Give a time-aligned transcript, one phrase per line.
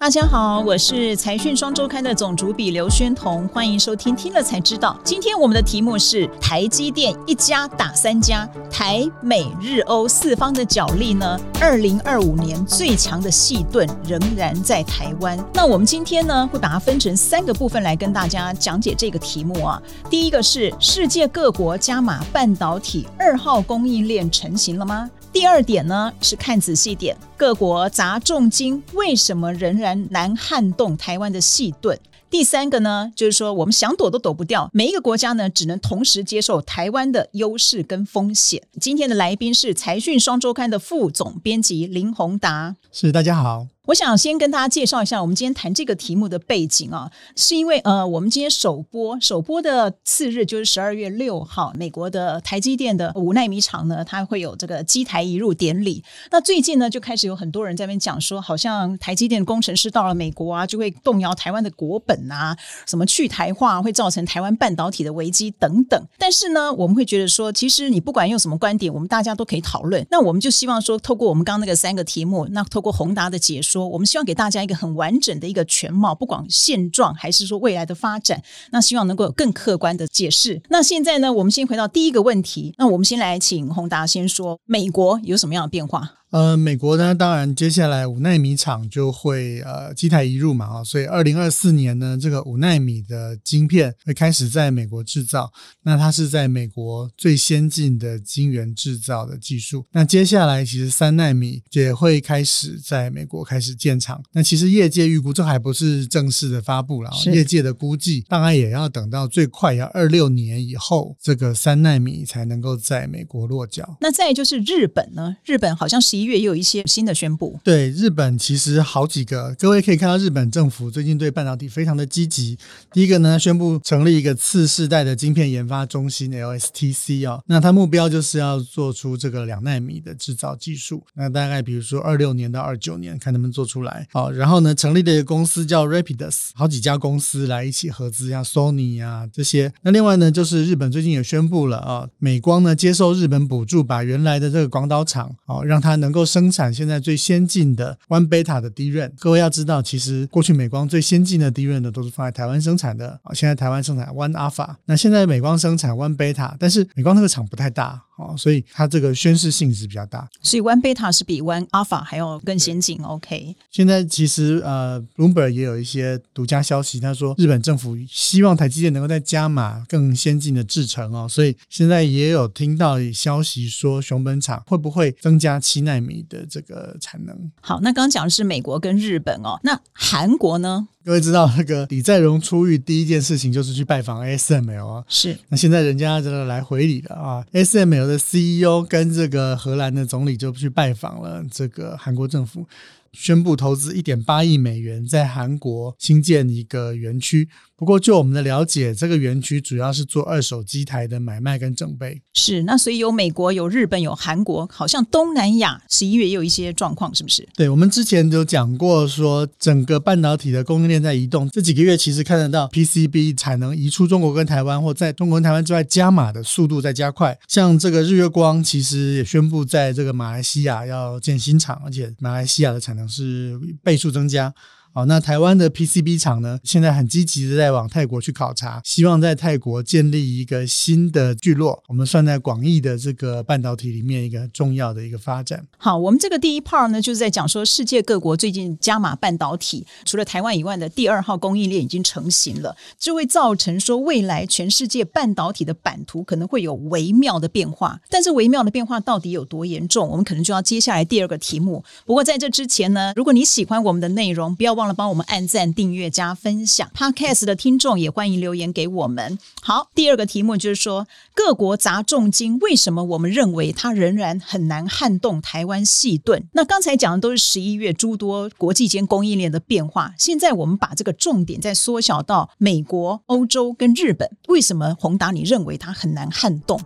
[0.00, 4.96] 大家好，我是财讯双周刊的总主笔刘轩彤，欢迎收听听了才知道。
[5.02, 11.36] 今天我们的题目是台积电一家打三家，台美日欧四方的角力呢？
[11.60, 15.36] 二零二五年最强的矽盾仍然在台湾。
[15.52, 19.82] 那我们今天呢，会把它分成三个部分来跟大家讲解这个题目啊。
[20.08, 25.10] 第一个是世界各国加码半导体二号供应链成型了吗？
[25.32, 31.96] 第二点呢，是看仔细点，各国砸重金，为什么仍然难撼动台湾的细盾？
[32.30, 38.62] 第三个呢，就是说我们想躲都躲不掉，每一个国家呢，只能同时接受台湾的优势跟风险。
[38.80, 43.68] 今天的来宾是财讯双周刊的副总编辑林宏达，是，大家好。
[43.88, 56.04] 我想先跟大家介绍一下，我们今天谈这个题目的背景啊，是因为呃，我们今天首播首播的次日就是十二月六号，美国的台积电的五纳米厂呢，它会有这个机台移入典礼。
[56.30, 62.54] 那最近呢，就开始有很多人在那边讲说，好像台积电工程师到了美国啊，就会动摇台湾的国本啊，
[62.86, 65.98] 什么去台化会造成台湾半导体的危机等等。
[66.18, 70.06] 但是呢，我们会觉得说，其实你不管用什么观点，我们大家都可以讨论。
[70.10, 73.77] 那我们就希望说，透过我们刚刚那个三个题目，那透过宏达的解说。
[73.86, 80.62] 我们希望给大家一个很完整的一个全貌，不管现状还是说未来的发展，那希望能够有更客观的解释。
[80.70, 86.14] 那现在呢，我们先回到第一个问题，那我们先来请宏达先说，美国有什么样的变化？
[86.30, 95.50] 呃，美国呢，当然接下来五纳米厂就会呃机台移入嘛，啊，所以二零二四年呢，这个五纳米的晶片会开始在美国制造。
[95.84, 99.86] 那它是在美国最先进的晶圆制造的技术。
[99.92, 104.22] 那接下来其实三纳米也会开始在美国开始建厂。
[104.32, 113.96] 那其实业界预估，这还不是正式的发布了，业界的估计大概也要等到最快要二六年以后，这个三纳米才能够在美国落脚。
[114.02, 116.17] 那再就是日本呢，日本好像是。
[116.18, 117.58] 一月也有一些新的宣布。
[117.62, 122.58] 对，日本其实好几个，各位可以看到日本政府最近对半导体非常的积极。
[122.92, 131.04] 第一个呢，宣布成立一个次世代的晶片研发中心 LSTC 哦，那它目标就是要做出这个两纳米的制造技术。
[131.14, 134.06] 那大概比如说二六年到二九年，看能不能做出来。
[134.12, 139.72] 好，然后呢，成立了一个公司叫 Rapidus，好几家公司来一起合资，像 Sony 啊这些。
[139.82, 153.34] 那另外呢，就是日本最近也宣布了啊，美光呢接受日本补助，把原来的这个广岛厂哦，让它能能够生产现在最先进的 One Beta 的 DRAM，各位要知道，其实过去美光最先进的 DRAM 呢都是放在台湾生产的啊。
[153.34, 158.04] 现在台湾生产 One Alpha，那现在美光生产 One Beta，但是美光那个厂不太大。
[158.18, 163.00] 哦，所以它这个宣示性质比较大，所以 One Beta 是比 One Alpha 还要更先进。
[163.02, 177.50] OK，现在其实呃，Bloomberg 也有一些独家消息，他说日本政府希望台积电能够再加码更先进的制程哦，所以现在也有听到消息说熊本厂会不会增加七纳米的这个产能。
[177.60, 180.88] 好，那刚刚讲的是美国跟日本哦，那韩国呢？
[181.04, 185.38] 各位知道那个李在镕出狱第一件事情就是去拜访 ASML 啊，是。
[185.48, 192.66] 那现在人家这个来回礼了啊，ASML 的 CEO 跟这个荷兰的总理就去拜访了这个韩国政府。
[193.12, 197.48] 宣布投资一点八亿美元在韩国新建一个园区。
[197.78, 202.20] 不过，就我们的了解，这个园区主要是做二手机台的买卖跟整备。
[202.34, 207.48] 是，那所以有美国、有日本、有韩国，好像东南亚十一月也有一些状况，是不是？
[207.56, 211.48] 对，我们之前就讲过，说整个半导体的供应链在移动。
[211.50, 217.38] 这几个月其实看得到 PCB 产能移出中国跟台湾，或在中国跟台湾之外加码的速度在加快。
[217.48, 223.08] 像这个日月光，其实也宣布在这个马来西亚要建新厂，而且马来西亚的产能。
[223.08, 224.54] 是倍数增加。
[224.98, 231.80] 好，那台湾的 PCB 厂呢，现在很积极的在往泰国去考察，希望在泰国建立一个新的聚落。
[231.86, 235.64] 我们算在广义的这个半导体里面一个重要的一个发展。
[235.76, 248.00] 好，我们这个第一 part 呢，就是在讲说世界各国最近加码半导体，除了台湾以外的第二号供应链已经成型了，就会造成说未来全世界半导体的版图可能会有微妙的变化。
[248.10, 251.84] 但是微妙的变化到底有多严重，我们可能就要接下来第二个题目。
[252.04, 254.94] 不过在这之前呢，如果你喜欢我们的内容，不要忘了。
[254.98, 256.90] 帮我们按赞、订阅、加分享。
[256.92, 259.38] Podcast 的听众也欢迎留言给我们。
[259.62, 266.42] 好，第二个题目就是说，各国砸重金，为什么我们认为它仍然很难撼动台湾细盾？
[266.52, 270.12] 那刚才讲的都是十一月诸多国际间供应链的变化。
[270.18, 276.80] 现在我们把这个重点再缩小到美国、欧洲跟日本，为什么宏达你认为它很难撼动？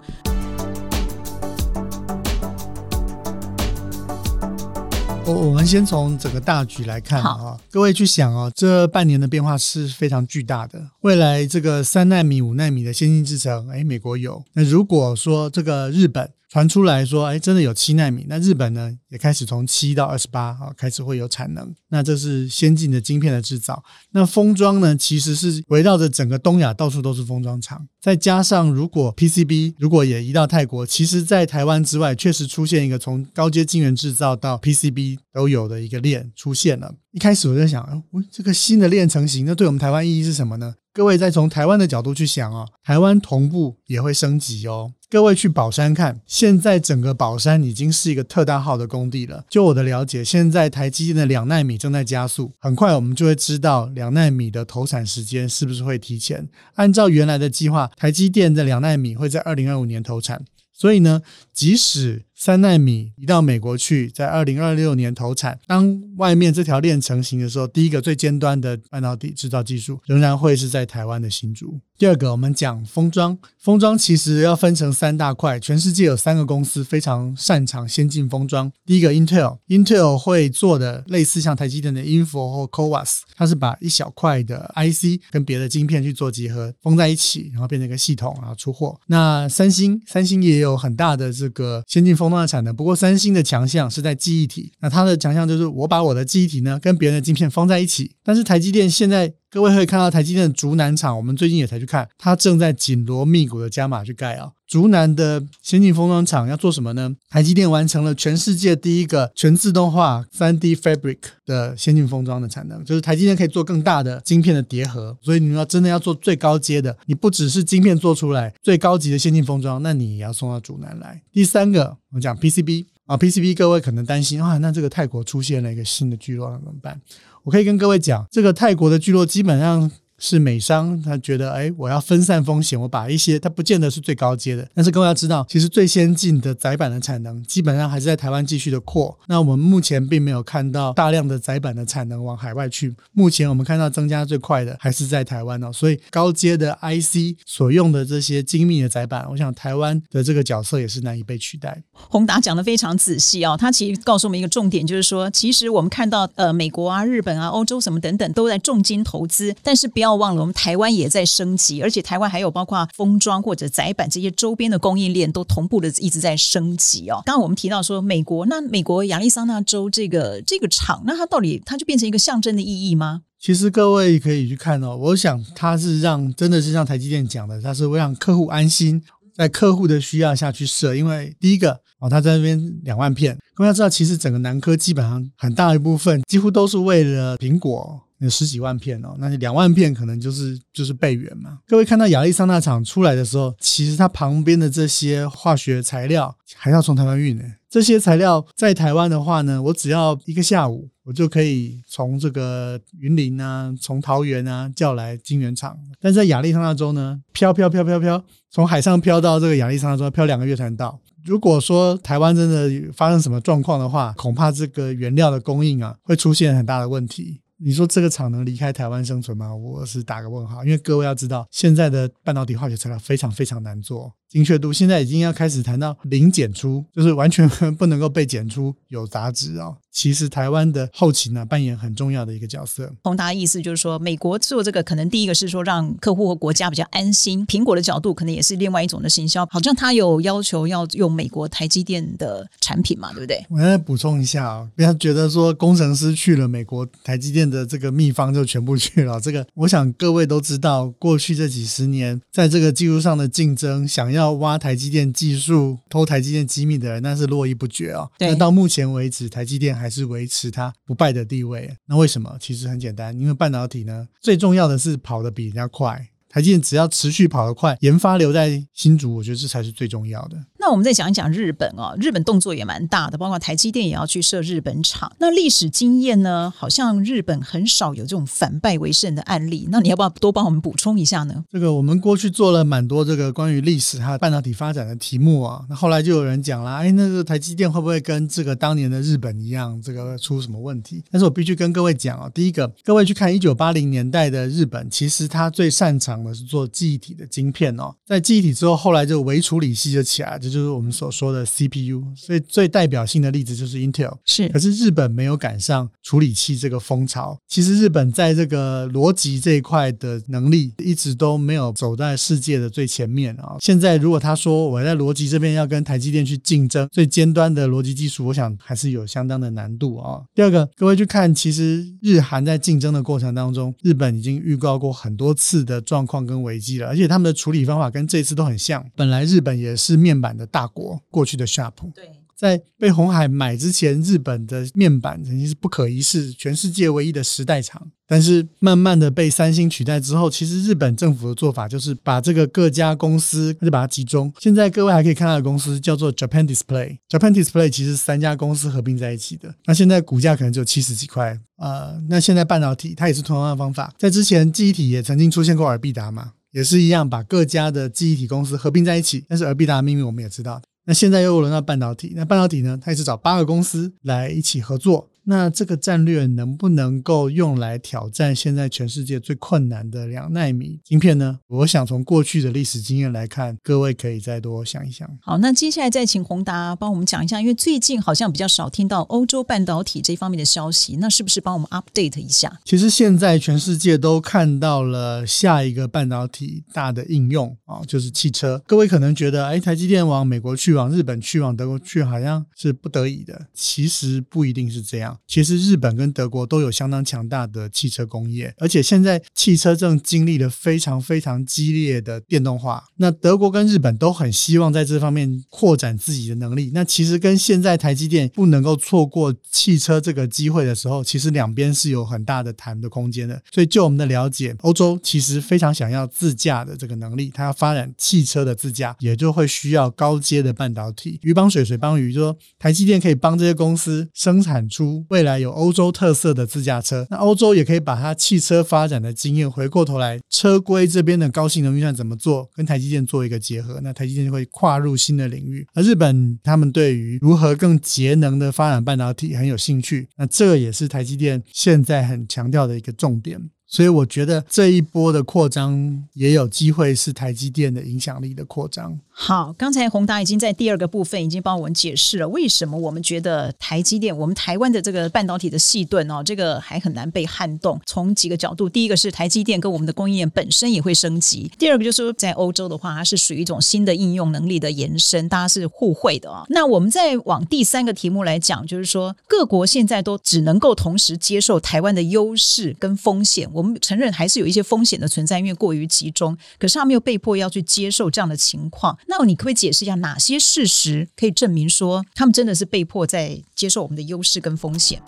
[5.25, 10.91] 我我们先从整个大局来看啊，各位去想啊，这半年的变化是非常巨大的。
[11.03, 14.43] 未来这个三纳米、五纳米的先进制程，哎，美国有。
[14.55, 18.27] 那如果说这个日本传出来说，哎，真的有七纳米。
[18.29, 21.75] 那日本呢，也开始从七到二十八啊，开始会有产能。
[21.89, 23.83] 那这是先进的晶片的制造。
[24.11, 27.89] 那封装呢，其实是围绕着整个东亚，到处都是封装厂。
[28.03, 36.95] 再加上如果 PCB 如果也移到泰国，其实在台湾之外，确实出现一个从高阶晶圆制造到 PCB 都有的一个链出现了。
[37.13, 40.75] 一开始我在想，哦，这个新的链成型，那对我们台湾意义是什么呢？
[40.93, 44.93] 各位再从台湾的角度去想哦，台湾同步也会升级哦。
[45.13, 49.45] 各位去宝山看，现在整个宝山已经是一个特大号的工地了。
[49.47, 56.49] 就我的了解，现在台积电的两纳米正在加速，很快我们就会知道两纳米的投产时间是不是会提前。
[56.77, 60.43] 按照原来的计划，台积电的两纳米会在二零二五年投产。
[60.73, 61.21] 所以呢，
[61.53, 71.79] 即使三奈米移到美国去，在二零二六年投产，当外面这条链成型的时候，第一个最尖端的半导体制造技术仍然会是在台湾的新竹。
[71.97, 78.73] 第二个，我们讲封装，封装其实要分成三大块，全世界有三个公司非常擅长先进封装。
[78.85, 88.99] 第一个，Intel，Intel 会做的类似像台积电的 i n f o 或 CoWoS，它是把一小块的 IC 跟别的晶片去做结合，封在一起，然后变成一个系统，然后出货。
[89.07, 98.17] 那三星，三星也有很大的这个先进封装的产能，不过三星的强项是在记忆体，那它的强项就是我把我的记忆体呢跟别人的晶片放在一起。
[98.25, 99.35] 但是台积电现在。
[99.53, 104.51] 各位会看到台积电的竹南厂，我们最近也才去看，它正在紧锣密鼓的加码去盖啊。
[104.67, 107.15] 竹南的先进封装厂要做什么呢？
[107.29, 115.15] 台积电完成了全世界第一个全自动化 3D Fabric 的先进封装的产能，就是台积电可以做更大的晶片的叠合。
[115.21, 121.21] 所以你要真的要做最高阶的，你不只是晶片做出来最高级的先进封装，那你也要送到竹南来。
[121.31, 126.99] 第三个，我们讲 PCB 啊，PCB 各位可能担心啊，那这个泰国出现了一个新的聚落，怎么办？
[127.45, 129.91] 我可以跟各位讲，这个泰国的聚落基本上。
[130.25, 139.19] 是美商，他觉得，哎，我要分散风险，我把一些，它不见得是最高阶的，但是各位要知道，其实最先进的载板的产能，基本上还是在台湾继续的扩。
[139.27, 145.73] 那我们目前并没有看到大量的载板的产能往海外去，目前我们看到增加最快的还是在台湾哦。
[145.73, 151.83] 所以高阶的 IC 所用的这些精密的载板，我想台湾的这个角色也是难以被取代。
[151.93, 160.12] 宏达讲得非常仔细哦，他其实告诉我们一个重点，就是说，其实我们看到呃，美国啊、日本啊、欧洲什么等等都在重金投资，但是不要。
[160.17, 167.23] 忘了，我们台湾也在升级，而且台湾还有包括封装或者载板这些周边的供应链都同步的一直在升级哦。
[167.27, 173.23] 刚刚我们提到说美国，那美国亚利桑那州这个这个厂，那它到底它就变成一个象征的意义吗？
[173.41, 179.03] 其实各位可以去看哦，我想它是让真的是像台积电讲的，它是会让客户安心，
[179.35, 180.95] 在客户的需要下去设。
[180.95, 188.01] 因为第一个哦，它在那边两万片，各位要知道，其实整个南科基本上很大一部分几乎都是为了苹果。
[188.25, 191.59] 有十几万片哦，那你两万片可能就是就是备源嘛。
[191.67, 197.43] 各位看到亚利桑那厂出来的时候，其实它旁边的这些化学材料还要从台湾运呢。
[197.69, 205.77] 这些材料在台湾的话呢，我只要一个下午，我就可以从这个云林啊，从桃园啊叫来晶圆厂。
[205.99, 211.01] 但在亚利桑那州呢，飘飘飘飘飘，从海上飘到这个亚利桑那州，飘两个月才能到。
[211.25, 217.41] 如果说台湾真的发生什么状况的话，恐怕这个原料的供应啊，会出现很大的问题。
[217.65, 219.55] 你说这个厂能离开台湾生存吗？
[219.55, 224.13] 我是打个问号，因为各位要知道，现在的半导体化学材料非常非常难做。
[224.33, 227.47] 精确度现在已经要开始谈到零检出，就是完全
[227.77, 229.77] 不能够被检出有杂质哦。
[229.91, 232.91] 其实台湾的后勤呢，扮演很重要的一个角色。
[233.03, 239.47] 宏达意思就是说，美国做这个可能第一个是说让客户和国家比较安心，苹果的角度可能也是另外一种的行销。
[239.51, 243.45] 好像他有要求要用美国台积电的产品嘛，对不对？
[243.51, 249.21] 我再补充一下啊，不要觉得说工程师去了美国台积电的这个秘方就全部去了。
[249.21, 254.22] 这个我想各位都知道，过去这几十年在这个技术上的竞争，想要。
[254.23, 258.11] 要挖台积电技术、偷台积电机密的人，那是络绎不绝哦。
[258.19, 261.77] 那到目前为止，台积电还是维持它不败的地位。
[261.87, 262.37] 那为什么？
[262.41, 266.09] 其实很简单，因为半导体呢，最重要的是跑得比人家快。
[266.29, 270.39] 台积电只要持续跑得快，研发留在新竹，我觉得这才是最重要的。
[270.63, 275.11] 那我们再讲一讲日本哦，日本动作也蛮大的，包括台积电也要去设日本厂。
[275.19, 279.67] 那历史经验呢，好像日本很少有这种反败为胜的案例。
[279.73, 281.45] 那你要不要多帮我们补充一下呢？
[281.51, 285.65] 这个我们过去做了蛮多这个关于历史还有半导体发展的题目啊。
[285.69, 291.03] 那后来就有人讲了，哎，那个台积电会不会跟这个当年的日本一样，这个出什么问题？
[291.11, 302.05] 但是我必须跟各位讲啊，第一个，各位去看一九八零年代的日本，其实它最擅长的是做记忆体的晶片哦，在记忆体之后，后来就微处理器就起来，就就是我们所说的 CPU。
[302.15, 304.15] 所以最代表性的例子就是 Intel。
[304.25, 307.39] 是，可是日本没有赶上处理器这个风潮。
[307.49, 313.57] 其实日本在这个逻辑这一块的能力一直都没有走在世界的最前面啊。
[313.61, 320.21] 现在如果他说我在逻辑这边要跟台积电去竞争最尖端的逻辑技术，我想还是有相当的难度啊。
[320.35, 328.85] 第二个，各位去看，其实日韩在竞争的过程当中，日本已经预告过很多次的状况跟危机了，而且他们的处理方法跟这次都很像。
[328.97, 331.73] 本来日本也是面板的大国，过去的 Sharp。
[331.95, 332.11] 对。
[332.35, 337.93] 在被红海买之前，日本的面板曾经是不可一世，全世界唯一的时代厂。
[338.09, 344.33] 但是慢慢的被三星取代之后，其实日本政府的做法就是把这个各家公司就把它集中。
[344.41, 346.99] 现在各位还可以看到的公司叫做 Japan Display。
[347.09, 349.55] Japan Display 其实三家公司合并在一起的。
[349.67, 351.39] 那现在股价可能只有七十几块。
[351.59, 359.25] 呃，那现在半导体它也是同样的方法，在之前记忆体也曾经出现过尔必达嘛，也是一样把各家的记忆体公司合并在一起。
[359.29, 360.63] 但是尔必达的秘密我们也知道。
[360.85, 362.79] 那现在又轮到半导体，那半导体呢？
[362.81, 365.09] 它也是找八个公司来一起合作。
[365.25, 371.39] 那这个战略能不能够用来挑战现在全世界最困难的两纳米晶片呢？
[371.49, 375.09] 我想从过去的历史经验来看，各位可以再多想一想。
[375.21, 382.61] 好，那接下来再请宏达帮我们讲一下，因为最近好像比较少听到欧洲半导体这方面的消息，那是不是帮我们 update 一下？
[382.65, 388.61] 其实现在全世界都看到了下一个半导体大的应用啊，就是汽车。
[388.67, 393.47] 各位可能觉得，哎，台积电往美国去，往日本去，往德国去，好像是不得已的。
[393.55, 395.12] 其实不一定是这样。
[395.27, 402.85] 其实日本跟德国都有相当强大的汽车工业，而且现在汽车正经历了非常非常激烈的电动化。
[402.97, 406.71] 那德国跟日本都很希望在这方面扩展自己的能力。
[406.75, 413.43] 那其实跟现在台积电不能够错过汽车这个机会的时候，其实两边是有很大的谈的空间的。
[413.53, 421.19] 所以就我们的了解，欧洲其实非常想要自驾的这个能力，它要发展汽车的自驾，也就会需要高阶的半导体。
[421.23, 425.33] 鱼帮水，水帮鱼，就说台积电可以帮这些公司生产出未来。
[425.43, 435.67] 有欧洲特色的自驾车，那欧洲也可以把它汽车发展的经验回过头来，车规这边的高性能运算怎么做，跟台积电做一个结合，那台积电就会跨入新的领域。
[435.75, 443.51] 而日本他们对于如何更节能的发展半导体很有兴趣，那这也是台积电现在很强调的一个重点。
[443.67, 449.01] 所以我觉得这一波的扩张也有机会是台积电的影响力的扩张。
[449.15, 457.79] 好，刚才宏达已经在第二个部分已经帮我们解释了为什么我们觉得台积电，我们台湾的这个半导体的细盾哦，这个还很难被撼动。
[457.85, 466.47] 从几个角度，第一个是台积电跟我们的供应链本身也会升级；第二个就是说在欧洲的话，它是属于一种新的应用能力的延伸，大家是互惠的啊、哦。
[466.49, 478.99] 那我们再往第三个题目来讲，就是说各国现在都只能够同时接受台湾的优势跟风险，我们承认还是有一些风险的存在，因为过于集中，可是他们又被迫要去接受这样的情况。
[479.07, 485.01] 那你可不可以解释一下哪些事实可以证明说他们真的是被迫在接受我们的优势跟风险？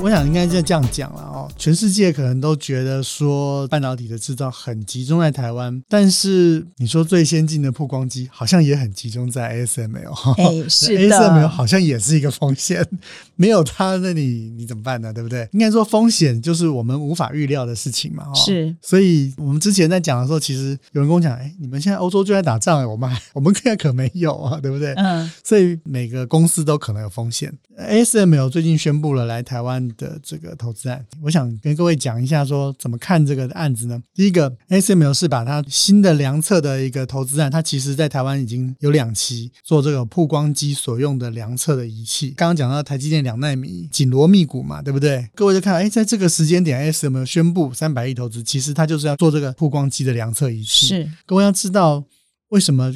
[0.00, 1.27] 我想应该就这样讲了。
[1.58, 10.32] 全世界可能都觉得说半导体的制造很集中在台湾，但是你说最先进的曝光机好像也很集中在 ASML。
[10.36, 12.86] 哎，是的，ASML 好像也是一个风险，
[13.34, 15.12] 没有它，那你你怎么办呢？
[15.12, 15.48] 对不对？
[15.50, 18.32] 应该说风险就是我们无法预料的事情嘛。
[18.34, 24.94] 是，所以我们之前在讲的时候，其实有人跟我讲，哎，你们现在欧洲就在打仗，我们还我们现在可没有啊，对不对？
[24.94, 25.28] 嗯。
[25.42, 27.52] 所以每个公司都可能有风险。
[27.76, 31.47] ASML 最近宣布了来台湾的这个投资案，我想。
[31.62, 34.02] 跟各位讲一下，说怎么看这个案子呢？
[34.14, 42.30] 第一个，ASML 是把它新的量测的一个投资案，它其实在台湾已经有两期做这个曝光机所用的量测的仪器。
[42.30, 45.28] 刚刚讲到台积电两纳米紧锣密鼓嘛，对不对？
[45.34, 50.86] 各位就看，哎，在这个时间点，ASML 宣布三百亿投资，其实它就是要做这个曝光机的量测仪器。
[50.86, 52.04] 是，各位要知道
[52.48, 52.92] 为什么？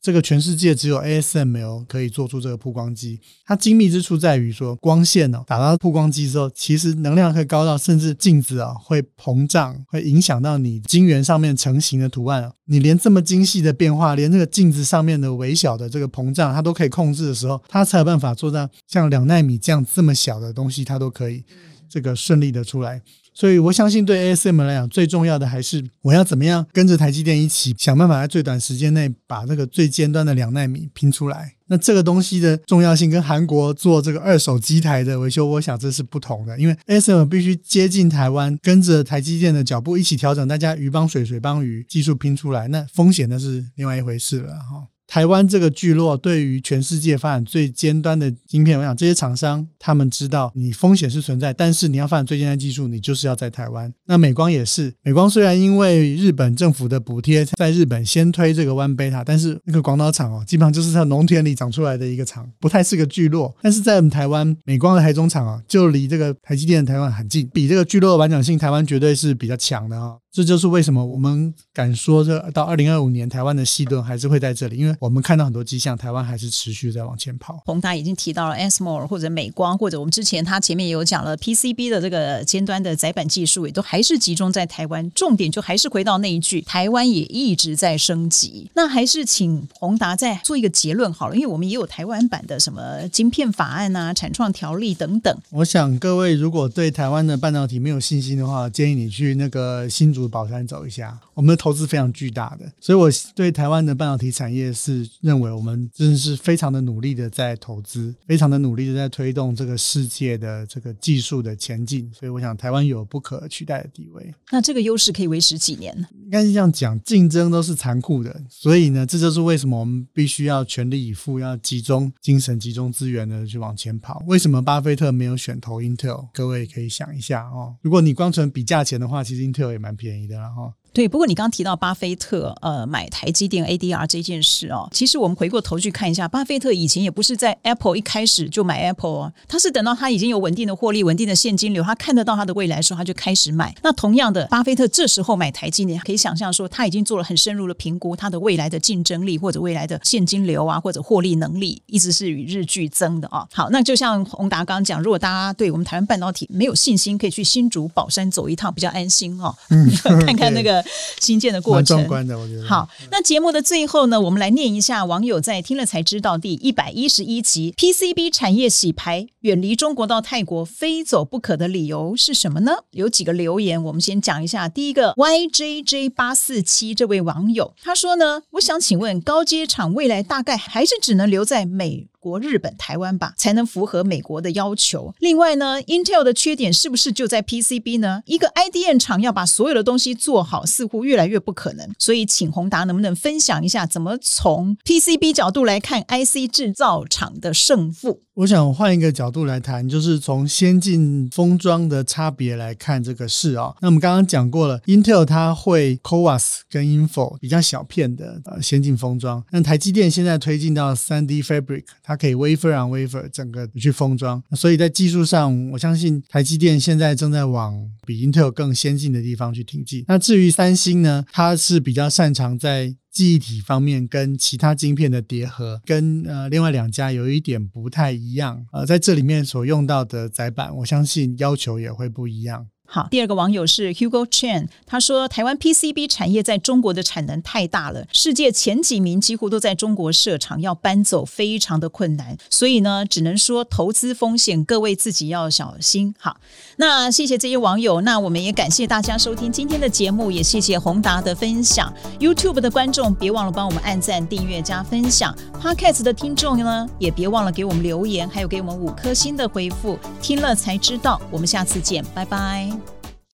[0.00, 12.52] 这个全世界只有 ASML 可以做出这个曝光机，它精密之处在于说，光线哦打到曝光机之后，其实能量可以高到甚至镜子啊会膨胀，会影响到你晶圆上面成型的图案。
[12.66, 21.44] 你连这么精细的变化，连这个镜子上面的微小的这个膨胀，它都可以控制的时候，它才有办法做到像两纳米这样这么小的东西，它都可以
[21.88, 23.02] 这个顺利的出来。
[23.38, 31.54] 所以我相信，对 ASM 来讲，最重要的还是我要怎么样跟着台积电一起想办法，在最短时间内把那个最尖端的两纳米拼出来。
[31.68, 36.58] 那这个东西的重要性跟韩国做这个二手机台的维修，我想这是不同的。
[36.58, 44.88] 因为 ASM 必须接近台湾，跟着台积电的脚步一起调整，大家鱼帮水，水帮鱼，技术拼出来，那风险那是另外一回事了哈。
[45.08, 53.90] 台湾这个聚落对于全世界发展最尖端的晶片，我想这些厂商他们知道你风险是存在，但是你要发展最尖端技术，你就是要在台湾。
[54.04, 63.56] 那美光也是，美光虽然因为日本政府的补贴，在日本先推这个 One Beta，但是那个广岛厂哦，基本上就是在农田里长出来的一个厂，不太是个聚落。
[63.62, 77.62] 但是在我们台湾，美光的台中厂啊，就离这个台积电的台湾很近，比这个聚落的完整性，台湾绝对是比较强的啊、这就是为什么我们敢说，这到二零二五年，台湾的细盾还是会在这里，因为我们看到很多迹象，台湾还是持续在往前跑。
[77.64, 85.10] 宏达已经提到了 ASML 或者美光，或者我们之前他前面也有讲了 PCB 的这个尖端的载板技术，也都还是集中在台湾。
[85.12, 88.70] 重点就还是回到那一句，台湾也一直在升级。
[88.74, 95.36] 那还是请宏达再做一个结论好了，因为我们也有台湾版的什么晶片法案啊、产创条例等等。
[95.50, 114.34] 我想各位如果对台湾的半导体没有信心的话，建议你去那个新竹宝山走一下，我们的投资非常巨大的，所以我对台湾的半导体产业是认为我们真的是非常的努力的在投资，非常的努力的在推动这个世界的这个技术的前进，所以我想台湾有不可取代的地位。
[114.50, 116.06] 那这个优势可以维持几年呢？
[116.24, 124.22] 应该是这样讲，竞争都是残酷的，所以呢，这就是为什么我们必须要全力以赴，要集中精神、集中资源的去往前跑。
[124.26, 126.28] 为什么巴菲特没有选投 Intel？
[126.32, 127.76] 各位可以想一下哦。
[127.82, 143.74] 如果你光纯比价钱的话，其实 Intel 也蛮便宜便宜的然后对，不过你刚刚提到巴菲特呃买台积电 ADR 这件事哦，其实我们回过头去看一下，巴菲特以前也不是在 Apple 一开始就买 Apple 哦，他是等到他已经有稳定的获利、稳定的现金流，他看得到他的未来的时候，他就开始买。
[143.82, 153.46] 那同样的，巴菲特这时候买台积电，可以想象说他已经做了很深入的评估，他的未来的竞争力或者未来的现金流啊，或者获利能力，一直是与日俱增的啊。
[153.52, 159.90] 好，那就像宏达刚刚讲，如果大家对我们台湾半导体没有信心，可以去新竹宝山走一趟，比较安心哦，嗯、
[160.26, 160.77] 看看那个
[161.20, 161.58] 新建的。
[161.60, 162.64] 过程壮观的，我觉得。
[162.64, 172.72] 好，那节目的最后呢，我们来念一下网友在听了才知道第一百一十一集 PCB 产业洗牌，远离中国到泰国非走不可的理由是什么呢？
[172.92, 174.68] 有几个留言，我们先讲一下。
[174.68, 185.14] 第一个 YJJ 八四七这位网友他说呢，我想请问高阶厂未来大概还是只能留在美国、日本、台湾吧，才能符合美国的要求。
[185.18, 188.22] 另外呢，Intel 的缺点是不是就在 PCB 呢？
[188.26, 191.88] 一个 IDM 厂要把所有的东西做好，似乎越来越不可能。
[191.98, 198.22] 所以，请宏达能不能分享一下，怎么从 PCB 角度来看 IC 制造厂的胜负？
[198.38, 214.40] 我想换一个角度来谈，就是从先进封装的差别来看这个事啊、那我们刚刚讲过了，Intel 它会 CoWoS 跟 InFO 比较小片的呃先进封装，那台积电现在推进到 3D Fabric，它可以 Wafer on Wafer 整个去封装。
[214.52, 220.04] 所以在技术上，我相信台积电现在正在往比 Intel 更先进的地方去挺进。
[220.06, 232.68] 那至于三星呢，它是比较擅长在记忆体方面跟其他晶片的叠合，跟呃另外两家有一点不太一样，呃，在这里面所用到的载板，我相信要求也会不一样。
[232.90, 246.14] 好，第二个网友是 Hugo Chen，他说台湾 PCB 产业在中国的产能太大了，世界前几名几乎都在中国设厂，要搬走非常的困难，所以呢，只能说投资风险，各位自己要小心。
[246.18, 246.38] 好，
[246.76, 251.92] 那谢谢这些网友，那我们也感谢大家收听今天的节目，也谢谢宏达的分享。
[252.18, 255.36] YouTube 的观众别忘了帮我们按赞、订阅、加分享。
[255.60, 259.98] Podcast 的听众呢，也别忘了给我们留言，还有给我们五颗星的回复。
[260.22, 262.77] 听了才知道，我们下次见，拜拜。